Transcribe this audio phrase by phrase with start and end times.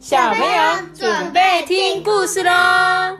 [0.00, 3.18] 小朋友准备听故事喽！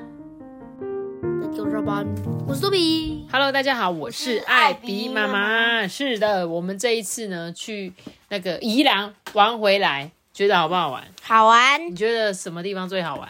[1.54, 2.06] 给我上班，
[2.48, 3.28] 我是多比。
[3.30, 5.86] Hello，大家好，我是艾比妈妈。
[5.86, 7.92] 是的，我们这一次呢去
[8.30, 11.04] 那个宜兰玩回来，觉得好不好玩？
[11.20, 11.86] 好玩。
[11.86, 13.28] 你觉得什么地方最好玩？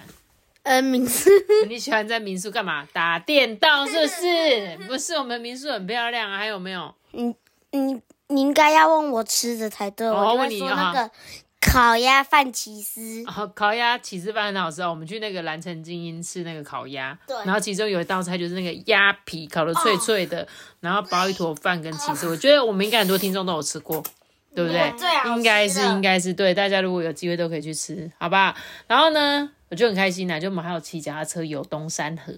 [0.62, 1.29] 呃，民宿
[1.67, 2.87] 你喜欢在民宿干嘛？
[2.93, 4.79] 打电动是不是？
[4.87, 6.95] 不是，我们民宿很漂亮啊，还有没有？
[7.11, 7.35] 你
[7.73, 11.11] 你你应该要问我吃的才对，哦我问你那个
[11.61, 13.23] 烤鸭饭起司。
[13.25, 20.46] 然后烤鸭起司饭很好吃哦，我们去那个蓝城精英吃那个烤鸭，对然后其中有一道菜就是那个鸭皮烤的脆脆的，
[20.81, 24.03] 然后包一坨饭跟起司，我觉得我们应该很多听众都有吃过，
[24.54, 25.29] 对不对对最好吃？
[25.29, 28.54] 了应该是应该是对，大家如果有机会都可以去吃，好不好？
[28.87, 32.33] 然后呢，我就很开心啦、就我们还有骑脚踏车游东山河，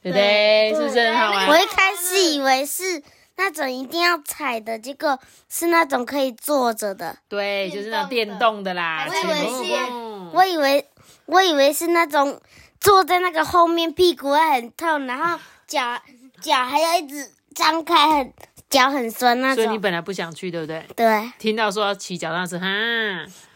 [0.00, 0.72] 对不对？
[0.74, 1.48] 是不是很好玩？
[1.48, 3.02] 我一开始以为是
[3.38, 7.16] 那种一定要踩的，结果是那种可以坐着的。
[7.28, 9.34] 对，就是那种电动的啦，我以为
[9.68, 10.86] 是嗯我以为
[11.26, 12.38] 我以为是那种
[12.80, 15.98] 坐在那个后面屁股会很痛，然后脚
[16.40, 18.32] 脚还要一直张开，很
[18.68, 19.78] 脚很酸那所以你。
[19.78, 20.84] 本来不想去，对不对？
[20.96, 22.66] 对听到说要骑脚踏车，哈。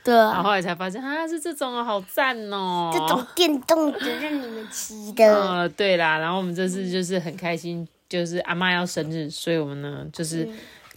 [0.05, 2.91] 对，然后后来才发现啊，是这种哦，好赞哦！
[2.92, 5.24] 这种电动的让你们骑的。
[5.24, 10.46] 呃，对啦，然后我们这次就是很开心，就是阿妈要生日，所以我们呢就是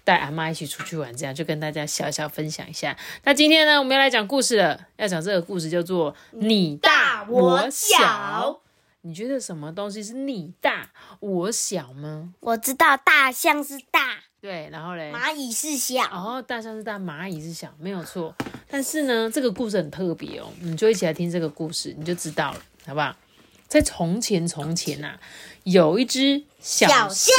[0.03, 2.97] 带阿妈一起出去玩，这样就跟大家小小分享一下。
[3.23, 8.59] 那今天呢，我们要来讲故事了，要讲这个故事叫做“你大我小”。
[9.03, 10.89] 你觉得什么东西是你大
[11.21, 12.33] 我小吗？
[12.41, 16.03] 我知道大象是大，对，然后嘞，蚂蚁是小。
[16.11, 18.35] 哦，大象是大，蚂蚁是小，没有错。
[18.67, 23.15] 但是呢，这个故事很特别哦，你就一起来听这个故事，你就知道了，好不好？
[23.75, 25.19] 在从前，从前呐、
[25.65, 27.33] 有一只小小象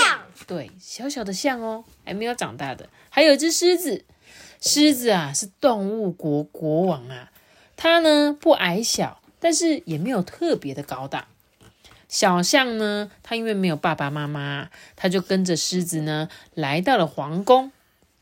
[0.47, 4.05] 对，小小的象哦，还没有长大的，还有一只狮子。
[4.61, 7.33] 狮子啊，是动物国国王啊，
[7.75, 11.27] 它呢不矮小，但是也没有特别的高大。
[12.07, 17.73] 小象呢，它因为没有爸爸妈妈，它就跟着狮子呢来到了皇宫。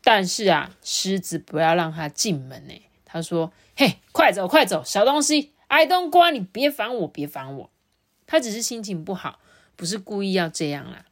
[0.01, 2.81] 但是啊，狮子不要让它进门呢。
[3.03, 7.69] 他说：“嘿，快走快走，小东西，I don't 你，别烦我，别烦我。”
[8.27, 9.39] 他只是心情不好，
[9.75, 11.05] 不是故意要这样啦。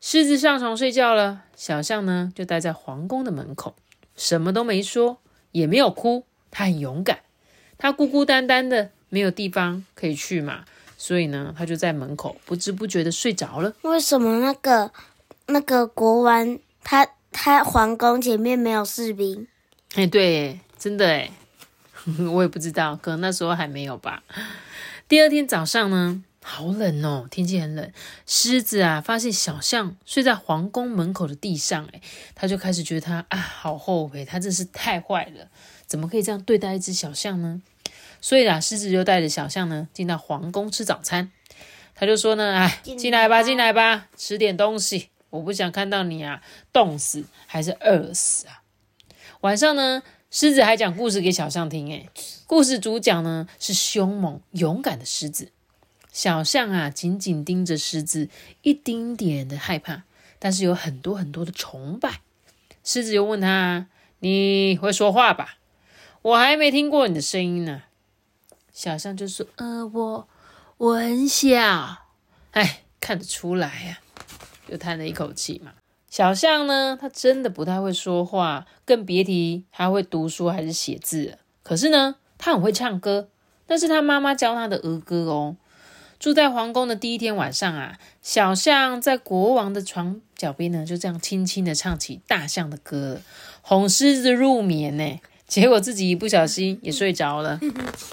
[0.00, 3.74] 狮子上床睡觉了，小象呢就待在皇宫的门口，
[4.16, 5.20] 什么都没说，
[5.52, 6.24] 也没有哭。
[6.50, 7.20] 他很勇敢，
[7.78, 10.64] 他孤孤单单的，没有地方可以去嘛，
[10.98, 13.72] 所以呢，他就在门口不知不觉的睡着了。
[13.82, 14.90] 为什么那个
[15.46, 19.46] 那个国王他他皇宫前面没有士兵？
[19.94, 21.30] 哎，对耶，真的哎，
[22.32, 24.24] 我也不知道，可能那时候还没有吧。
[25.06, 27.92] 第二天早上呢，好冷哦，天气很冷。
[28.26, 32.00] 狮子啊，发现小象睡在皇宫门口的地上，哎，
[32.34, 35.48] 他就开始觉得他啊，好后悔，他真是太坏了，
[35.86, 37.60] 怎么可以这样对待一只小象呢？
[38.20, 41.30] 所以啊，狮子就带着小象呢进到皇宫吃早餐。
[41.94, 45.10] 他就说呢，哎，进来吧，进来吧，吃点东西。
[45.28, 48.62] 我不想看到你啊，冻死还是饿死啊。
[49.42, 51.92] 晚上呢，狮子还讲故事给小象听。
[51.92, 52.08] 哎，
[52.46, 55.52] 故事主角呢是凶猛勇敢的狮子。
[56.12, 58.28] 小象啊，紧紧盯着狮子，
[58.62, 60.02] 一丁点的害怕，
[60.38, 62.20] 但是有很多很多的崇拜。
[62.82, 63.86] 狮子又问他
[64.20, 65.56] ：“你会说话吧？
[66.22, 67.82] 我还没听过你的声音呢。”
[68.72, 70.28] 小象就说：“呃，我
[70.78, 71.98] 我很小，
[72.52, 74.00] 哎，看得出来呀、
[74.68, 75.72] 就叹了一口气嘛。
[76.08, 81.38] 小象呢，它真的不太会说话，更别提它会读书还是写字。
[81.62, 83.28] 可是呢，它很会唱歌，
[83.68, 85.56] 那是它妈妈教它的儿歌哦。
[86.20, 93.22] 住在皇宫的第一天晚上啊，小象在国王的床脚边呢，就这样轻轻的唱起大象的歌，
[93.62, 95.18] 哄狮子入眠呢。
[95.48, 97.58] 结果自己一不小心也睡着了，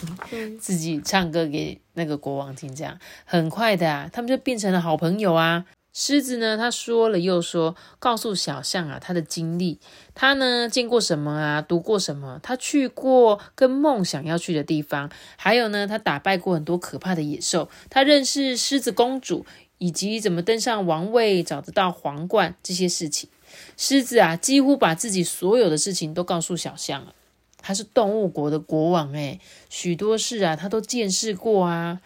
[0.57, 5.65] 自己唱歌给那个国王听，这样很快的啊，他们就变成了好朋友啊。
[5.99, 9.79] 狮子呢，他说了又说，告诉小象啊他的经历，
[10.13, 19.43] 他呢见过什么啊，读过什么，他去过跟梦想要去的地方，还有呢，他打败过很多可怕的野兽，他认识狮子公主，
[19.79, 23.27] 以及怎么登上王位，找得到皇冠这些事情。
[23.75, 27.15] 狮子啊，几乎把自己所有的事情都告诉小象了。
[27.57, 32.01] 他是动物国的国王，诶，许多事啊，他都见识过啊。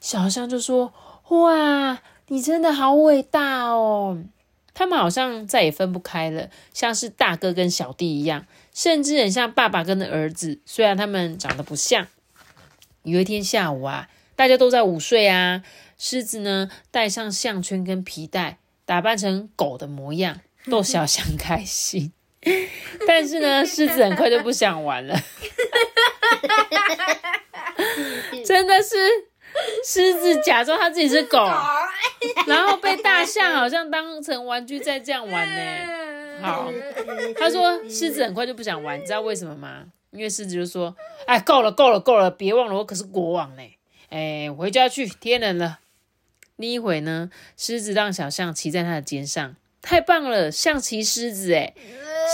[0.00, 0.94] 小象就说
[1.30, 2.00] ：“哇！”
[2.32, 4.24] 你真的好伟大哦！
[4.72, 10.58] 他们好像再也分不开了，像是大哥跟小弟一样，甚至很像爸爸跟儿子。
[10.64, 12.06] 虽然他们长得不像。
[13.02, 15.62] 有一天下午啊，大家都在午睡啊，
[15.98, 18.56] 狮子呢戴上项圈跟皮带，
[18.86, 20.40] 打扮成狗的模样，
[20.70, 22.14] 逗小象开心。
[23.06, 25.14] 但是呢，狮子很快就不想玩了。
[28.46, 28.96] 真的是
[29.84, 31.38] 狮子假装他自己是狗，
[32.46, 36.42] 然后被大象好像当成玩具在这样玩呢。
[36.42, 36.72] 好，
[37.38, 39.84] 他说狮子很快就不想玩，你知道为什么吗？
[40.10, 40.94] 因为狮子就说
[41.26, 43.62] ：“哎，够了，够了，够了，别忘了我可是国王呢。
[44.10, 45.78] 哎，回家去，天冷了。”
[46.56, 51.72] 另一回呢，狮子让小象骑在他的肩上，太棒了，象骑狮子哎！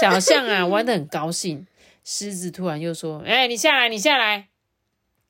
[0.01, 1.67] 小象啊玩的很高兴。
[2.05, 4.49] 狮子突然又说：“哎，你下来，你下来。”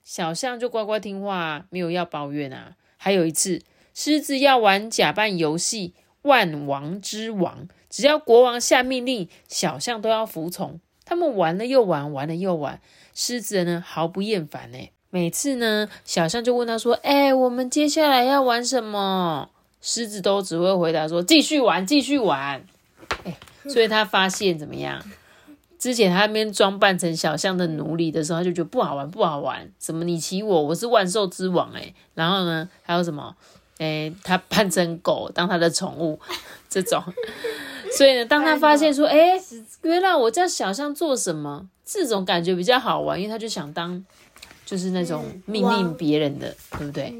[0.04, 2.76] 小象就乖乖听话，没有要抱怨啊。
[2.96, 3.60] 还有一次，
[4.00, 5.92] 狮子要玩假扮游戏
[6.22, 10.78] “万王之王”，只要国王下命令，小象都要服从。
[11.04, 12.80] 他们玩了又玩，玩了又玩，
[13.12, 14.78] 狮子呢毫不厌烦呢。
[15.10, 19.50] 每次呢，小象就问他说：“哎，我们接下来要玩什么？”
[19.82, 22.64] 狮子都只会回答说：“继续玩，继续玩。”
[23.26, 23.36] 哎，
[23.68, 25.02] 所以他发现怎么样？
[25.76, 29.72] 之前他那边装扮成小象的奴隶的时候，他就觉得不好玩，不好玩。
[29.80, 33.34] 什么你骑我，我是万兽之王诶然后呢，还有什么？
[33.78, 36.20] 诶，他扮成狗当他的宠物，
[36.68, 37.02] 这种。
[37.96, 39.40] 所以呢，当他发现说，诶，
[39.82, 41.68] 原来我在小象做什么？
[41.84, 44.04] 这种感觉比较好玩，因为他就想当，
[44.66, 47.14] 就是那种命令别人的，对不对？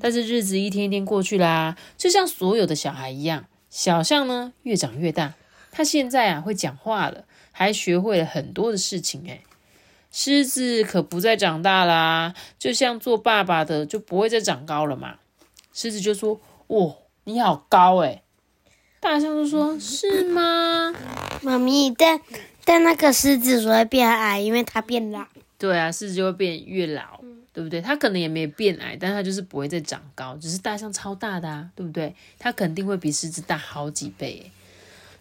[0.00, 5.34] 但是日子一天一天过去啦，就像所有的小孩一样，小象呢越长越大，
[5.72, 7.24] 他现在啊会讲话了。
[7.52, 9.42] 还学会了很多的事情诶
[10.10, 15.16] 狮子可不再长大啦，就像做爸爸的就不会再长高了嘛。
[15.72, 16.94] 狮子就说：“哇，
[17.24, 18.22] 你好高诶
[19.00, 20.92] 大象就说：“是吗？”
[21.42, 22.20] 妈咪，但
[22.64, 25.26] 但那个狮子会变矮，因为它变老。
[25.56, 27.20] 对啊，狮子就会变越老，
[27.52, 27.80] 对不对？
[27.80, 32.14] 它可能也没变矮，但它就是不会再长高，只是大象超大的啊，对不对？
[32.38, 34.50] 它肯定会比狮子大好几倍。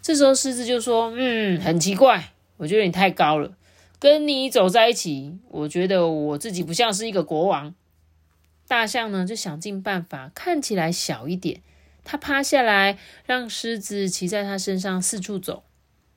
[0.02, 3.52] 这时候狮子就说：“嗯，很奇怪，我觉得你太高了，
[4.00, 7.74] 跟你走在一起，我觉得我自己不像是一个国王。”
[8.70, 11.62] 大象呢就想尽办法看起来小一点，
[12.04, 15.64] 它趴下来让狮子骑在它身上四处走。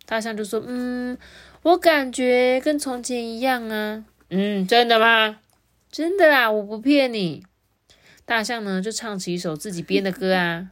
[0.05, 1.17] 大象就说：“嗯，
[1.63, 4.05] 我感觉跟从前一样啊。
[4.29, 5.39] ”“嗯，真的吗
[5.91, 7.43] ？”“真的啦，我不骗你。”
[8.27, 10.69] 大象呢就唱起一首自己编的歌啊。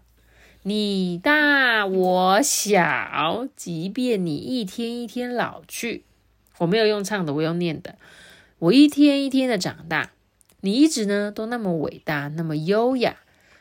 [0.65, 6.05] 你大我小，即便你一天一天老去，
[6.59, 7.97] 我没有用唱的，我用念的。
[8.59, 10.11] 我一天一天的长大，
[10.63, 13.17] 你一直呢都那么伟大，那么优雅。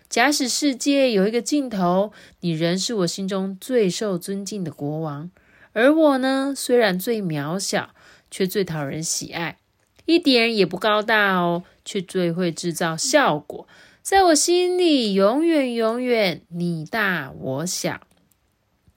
[0.09, 5.29] 假使世界有一个尽头，你仍是我心中最受尊敬的国王。
[5.73, 7.91] 而我呢，虽然最渺小，
[8.31, 9.59] 却最讨人喜爱，
[10.05, 13.67] 一点也不高大哦，却最会制造效果。
[14.01, 18.01] 在我心里，永远永远，你大我小。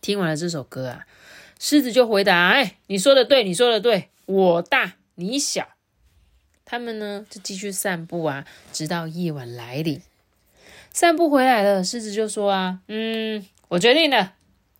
[0.00, 1.06] 听完了这首歌啊，
[1.60, 5.68] 狮子就回答：“哎，你说的对，你说的对，我大你小。”
[6.64, 10.00] 他们呢就继续散步啊，直到夜晚来临。
[10.90, 14.34] 散步回来了，狮子就说：“啊，嗯，我决定了，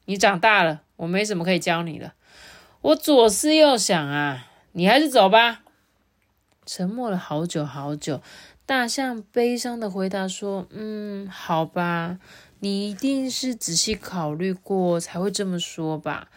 [0.05, 2.15] 你长大了，我没什么可以教你了。
[2.83, 5.63] 我左思右想啊，你还是走吧。”
[6.67, 8.23] 沉默了好久好久。
[8.65, 12.19] 大象悲伤的回答说：“嗯，好吧，
[12.61, 16.29] 你一定是仔细考虑过才会这么说吧。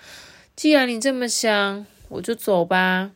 [0.55, 3.11] 既然你这么想，我就走吧。”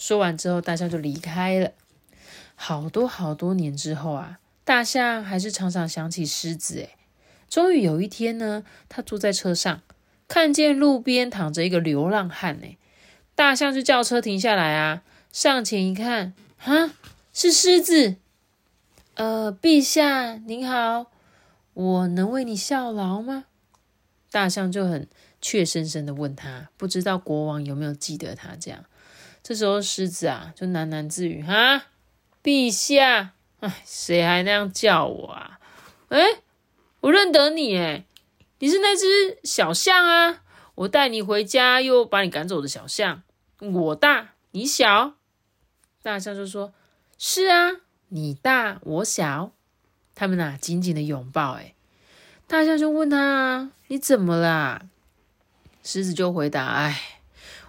[0.00, 1.72] 说完之后，大象就离开了。
[2.54, 6.76] 好多好多年之后啊，大象还是常常想起狮子。
[6.76, 6.96] 诶
[7.50, 9.82] 终于有一天呢，他坐在车上，
[10.26, 12.56] 看见路边躺着一个流浪汉。
[12.62, 12.78] 诶
[13.34, 16.92] 大象就叫车停下来啊，上前一看，哈。
[17.32, 18.16] 是狮子，
[19.14, 21.10] 呃，陛下您好，
[21.74, 23.44] 我能为你效劳吗？
[24.30, 25.06] 大象就很
[25.42, 28.84] 怯生生的问他，不知道国王有没有记得他这样。
[29.42, 31.86] 这时候狮子啊，就喃喃自语：“哈，
[32.42, 35.58] 陛下，哎，谁还那样叫我啊？
[36.08, 36.40] 哎，
[37.00, 38.04] 我认得你，哎，
[38.58, 40.42] 你是那只小象啊，
[40.74, 43.22] 我带你回家又把你赶走的小象。
[43.60, 45.14] 我大你小，
[46.02, 46.72] 大象就说。”
[47.22, 47.72] 是啊，
[48.08, 49.52] 你大我小，
[50.14, 51.52] 他们呐紧紧的拥抱。
[51.52, 51.74] 哎，
[52.46, 54.86] 大象就问他：“你怎么啦？”
[55.84, 57.19] 狮子就回答：“哎，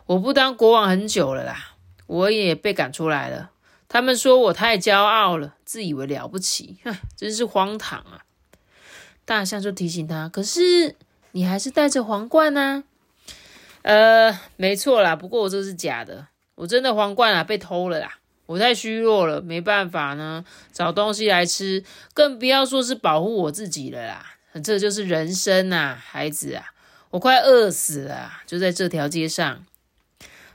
[0.06, 1.74] 我不当国王很久了啦，
[2.08, 3.52] 我也被赶出来了。
[3.88, 8.24] 他们说我太骄傲了，自以为了不起，哼，真是荒唐啊！”
[9.26, 10.96] 大象就提醒他：“可是
[11.32, 12.84] 你还是戴着皇冠呢。”
[13.84, 18.18] 呃，没错啦，不过我这是假的，我真的皇冠啊被偷了啦。
[18.46, 20.44] 我太虚弱了，没办法呢，
[20.74, 24.26] 找东西来吃，更不要说是保护我自己了啦。
[24.64, 26.66] 这就是人生啊，孩子啊，
[27.12, 29.66] 我快饿死了，就在这条街上。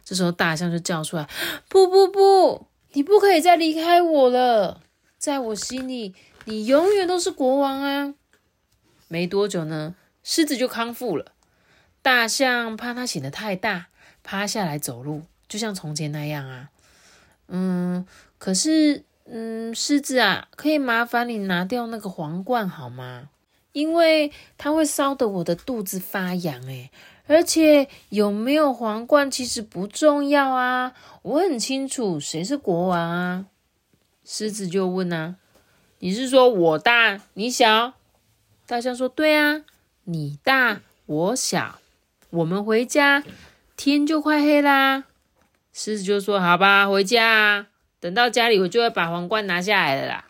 [0.07, 1.29] 这时候大象就叫出来
[1.69, 4.81] ：“不不不，你不可以再离开我了，
[5.19, 8.15] 在我心里，你永远都是国王啊！
[9.09, 11.33] 没多久呢，狮子就康复了。
[12.03, 13.89] 大象怕它显得太大，
[14.23, 16.71] 趴下来走路，就像从前那样啊。
[17.49, 18.07] 嗯，
[18.39, 23.31] 可是，嗯，狮子啊，可以麻烦你拿掉那个皇冠好吗？
[23.73, 26.91] 因为它会烧得我的肚子发痒诶，
[27.29, 33.47] 而且有没有皇冠其实不重要啊，我很清楚谁是国王啊。
[34.25, 35.37] 狮子就问啊
[36.01, 37.95] ：“你是说我大你小？”
[38.67, 39.65] 大象说：“对啊，
[40.05, 41.79] 你大我小，
[42.31, 43.23] 我们回家，
[43.77, 45.05] 天就快黑啦。”
[45.73, 47.67] 狮子就说：“好吧，回家啊，
[48.01, 50.25] 等到家里我就会把皇冠拿下来了啦。”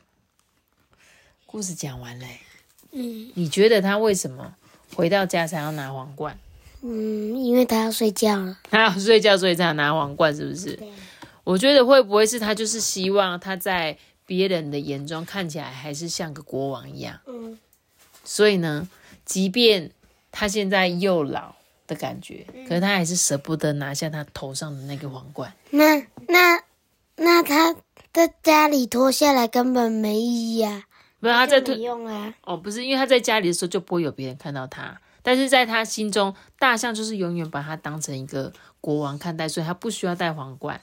[1.46, 2.26] 故事讲完了，
[2.92, 4.56] 嗯你觉得他为什么
[4.94, 6.38] 回到家才要拿皇冠？
[6.88, 8.58] 嗯，因为他要睡觉了。
[8.70, 10.78] 他要睡觉，所以才要拿皇冠，是不是？
[11.44, 17.18] 我觉得会不会是他就是希望他在别人的眼中看起来还是像个国王一样？
[17.26, 17.58] 嗯
[18.24, 18.88] 所以呢，
[19.24, 19.92] 即便
[20.32, 21.54] 他现在又老
[21.86, 25.54] 的感觉，可是他还是舍不得拿下他头上的那个皇冠。
[25.70, 26.60] 那那
[27.14, 27.76] 那他
[28.12, 30.82] 在家里脱下来根本没意义啊，
[31.20, 32.34] 不是他在就没推用啊。
[32.42, 40.80] 哦，不是因为他在家里的时候就不会有别人看到他，但是在他心中，大象就是永远把他当成一个国王看待，所以他不需要戴皇冠。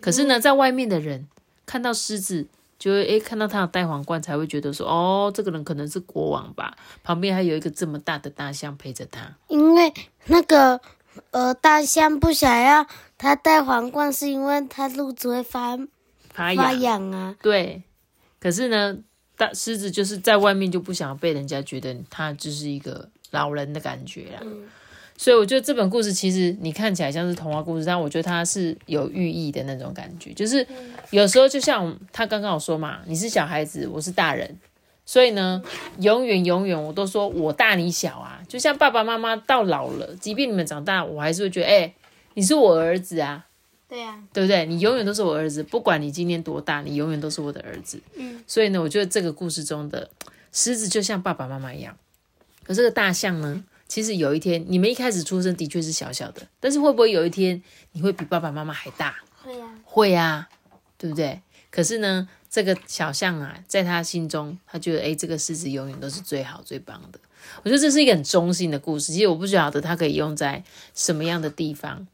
[0.00, 1.28] 可是呢，在外面的人
[1.66, 2.46] 看到狮子，
[2.78, 6.74] 就会诶看到他有戴皇冠，才会觉得说，哦，这个人可能是国王吧。
[7.02, 9.36] 旁边还有一个这么大的大象陪着他。
[9.48, 9.92] 因为
[10.24, 10.80] 那个
[11.32, 12.86] 呃大象不想要
[13.18, 15.78] 他戴皇冠，是因为他肚子会发
[16.32, 17.36] 发痒啊。
[17.42, 17.82] 对。
[18.40, 18.96] 可是呢，
[19.36, 24.40] 大狮子就是在外面就不想被人家觉得他就是一个老人的感觉啦。
[25.14, 30.32] 所以我觉得这本故事其实你看起来像是童话故事，但我觉得它是有寓意的那种感觉。
[30.32, 30.66] 就是
[31.10, 34.58] 有时候就像他刚刚有说嘛，你是小孩子，我是大人，
[35.04, 35.62] 所以呢，
[35.98, 38.40] 永远永远我都说我大你小啊。
[38.48, 41.94] 就像爸爸妈妈到老了，即便你们长大，我还是会觉得，哎、
[42.34, 43.46] 你是我儿子啊。
[43.88, 44.64] 对啊，对不对？
[44.64, 48.00] 你永远都是我儿子，不管你今年多大，你永远都是我的儿子。
[48.16, 50.08] 嗯，所以呢，我觉得这个故事中的
[50.50, 51.94] 狮子就像爸爸妈妈一样，
[52.64, 59.16] 可这个大象呢，其实有一天你们一开始出生的确是小小的，但是会不会有一天你会比爸爸妈妈还大？
[59.42, 59.78] 会啊。
[59.84, 60.48] 会啊，
[60.96, 61.40] 对不对？
[61.70, 67.18] 可是呢，这个小象啊，在他心中，他觉得，诶，这个狮子永远都是最好最棒的。
[67.62, 69.12] 我觉得这是一个很中性的故事。
[69.12, 70.62] 其实我不晓得它可以用在
[70.94, 72.06] 什么样的地方，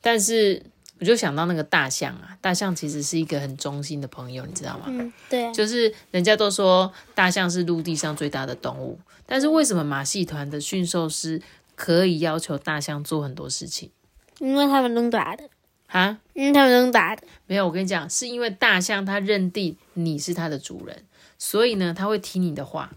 [0.00, 0.62] 但是
[1.00, 4.84] 我就想到那个大象啊，大象其实是一个很忠心的朋友，你知道吗？
[4.88, 5.52] 嗯，对啊。
[5.52, 11.42] 就是人家都说大象是陆地上最大的动物，但是为什么马戏团的驯兽师
[11.74, 13.90] 可以要求大象做很多事情
[14.38, 15.48] 因为他们能打的，
[15.88, 16.18] 啊？
[16.32, 17.22] 因为他们能打的。
[17.46, 21.04] 没有，我跟你讲，是因为大象它认定你是它的主人，
[21.38, 22.92] 所以呢，它会听你的话。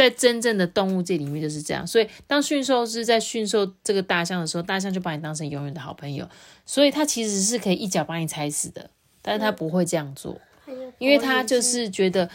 [0.00, 6.26] 在真正的动物界里面就是这样，所以当驯兽师在驯兽这个大象的时候，大象就把你当成永远的好朋友，
[6.64, 8.88] 所以它其实是可以一脚把你踩死的，
[9.20, 10.40] 但是它不会这样做，
[10.98, 12.30] 因为它就是觉得，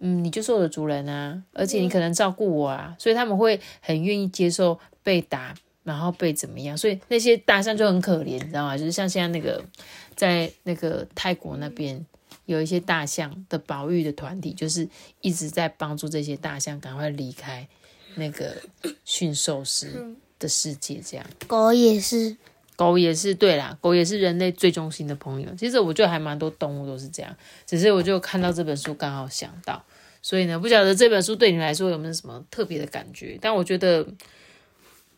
[0.00, 5.54] 嗯，你就是我的主人啊，而且你可能照顾我啊，所以他们会很愿意接受被打，
[5.84, 8.76] 然后被怎么样，所以那些大象就很可怜，你知道吗？
[8.76, 9.64] 就是像现在那个
[10.14, 12.04] 在那个泰国那边
[12.46, 14.88] 有一些大象的保育的团体，就是
[15.20, 17.68] 一直在帮助这些大象赶快离开
[18.14, 18.56] 那个
[19.04, 21.26] 驯兽师的世界，这样。
[21.46, 22.36] 狗也是，
[22.76, 25.54] 狗也是对啦，狗也是人类最忠心的朋友。
[25.58, 27.36] 其实我觉得还蛮多动物都是这样，
[27.66, 29.84] 只是我就看到这本书刚好想到，
[30.22, 33.36] 所以呢，不晓得这本书对你们来说有没有什么特别的感觉？
[33.40, 34.06] 但我觉得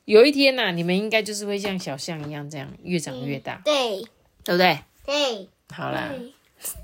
[0.07, 4.03] 有一天呐、你们应该就是会像小象一样这样越长越大，对
[4.43, 4.79] 对不对？
[5.05, 5.49] 对。
[5.71, 6.11] 好啦，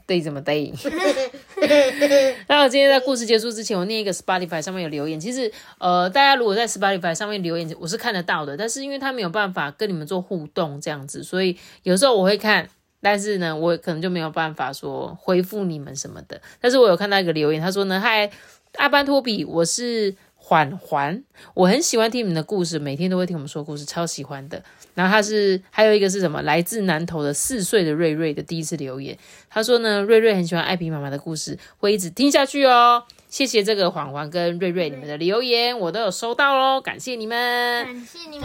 [0.07, 0.73] 对怎么对？
[2.49, 5.19] 那我今天在故事结束之前，我念一个 Spotify 上面有留言。
[5.19, 12.69] 其实，呃，大家如果在 Spotify 上面留言，我是看得到的，但是因为他没有办法跟你们做互动这样子，所以有时候我会看，
[13.01, 16.41] 但是呢，我可能就没有办法说回复你们什么的。
[16.61, 18.31] 但是我有看到一个留言，他说呢，嗨，
[18.77, 20.15] 阿班托比，我是
[20.47, 21.25] 缓缓，
[21.55, 24.63] 我很喜欢听你们的故事，每天都会听我们说故事，超喜欢的。
[24.93, 26.43] 然后他是还有一个是什么？
[26.43, 29.17] 来自南投的四岁的瑞瑞的第一次留言，
[29.49, 33.05] 他说呢，瑞瑞很喜欢艾比妈妈的故事，会一直听下去哦。
[33.31, 37.85] 谢谢这个缓缓跟瑞瑞你们的留言，我都有收到喽，感谢你们。
[37.87, 38.43] 感谢你们，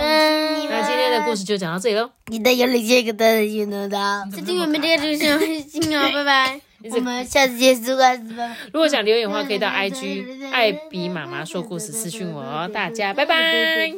[0.70, 6.69] 那今天的故事就讲到这里喽，你的有理这个的运动到，这今晚没这个就行，行哦，拜拜。
[6.96, 8.56] 我们下次结束啊，拜拜。
[8.74, 13.92] 如果想留言的话，可以到 IG 艾比妈妈说故事私讯我哦，大家拜拜。